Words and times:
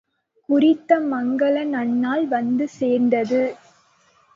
குறித்த 0.49 0.99
மங்கல 1.03 1.63
நன்னாள் 1.69 2.25
வந்து 2.27 2.67
சேர்ந்தது. 2.79 3.43